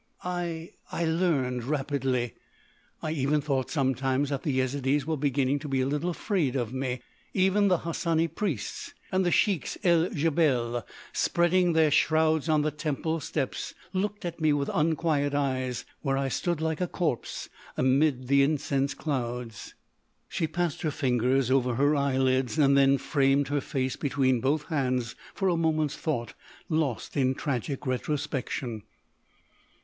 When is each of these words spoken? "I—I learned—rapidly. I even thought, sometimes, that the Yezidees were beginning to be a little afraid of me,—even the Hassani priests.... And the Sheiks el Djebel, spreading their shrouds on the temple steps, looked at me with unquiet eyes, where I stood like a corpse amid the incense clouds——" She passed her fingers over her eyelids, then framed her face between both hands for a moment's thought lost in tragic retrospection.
"I—I 0.23 1.05
learned—rapidly. 1.05 2.33
I 3.03 3.11
even 3.11 3.39
thought, 3.39 3.69
sometimes, 3.69 4.29
that 4.31 4.41
the 4.41 4.51
Yezidees 4.57 5.05
were 5.05 5.15
beginning 5.15 5.59
to 5.59 5.67
be 5.67 5.79
a 5.81 5.85
little 5.85 6.09
afraid 6.09 6.55
of 6.55 6.73
me,—even 6.73 7.67
the 7.67 7.77
Hassani 7.77 8.27
priests.... 8.27 8.95
And 9.11 9.23
the 9.23 9.29
Sheiks 9.29 9.77
el 9.83 10.09
Djebel, 10.09 10.83
spreading 11.13 11.73
their 11.73 11.91
shrouds 11.91 12.49
on 12.49 12.63
the 12.63 12.71
temple 12.71 13.19
steps, 13.19 13.75
looked 13.93 14.25
at 14.25 14.41
me 14.41 14.53
with 14.53 14.71
unquiet 14.73 15.35
eyes, 15.35 15.85
where 16.01 16.17
I 16.17 16.29
stood 16.29 16.61
like 16.61 16.81
a 16.81 16.87
corpse 16.87 17.47
amid 17.77 18.27
the 18.27 18.41
incense 18.41 18.95
clouds——" 18.95 19.75
She 20.27 20.47
passed 20.47 20.81
her 20.81 20.89
fingers 20.89 21.51
over 21.51 21.75
her 21.75 21.95
eyelids, 21.95 22.55
then 22.55 22.97
framed 22.97 23.49
her 23.49 23.61
face 23.61 23.95
between 23.97 24.41
both 24.41 24.63
hands 24.69 25.13
for 25.35 25.47
a 25.47 25.55
moment's 25.55 25.95
thought 25.95 26.33
lost 26.69 27.15
in 27.15 27.35
tragic 27.35 27.85
retrospection. 27.85 28.81